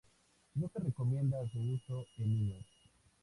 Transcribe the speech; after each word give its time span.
No 0.55 0.67
se 0.69 0.79
recomienda 0.79 1.37
su 1.51 1.59
uso 1.61 2.07
en 2.17 2.23
niños. 2.27 2.65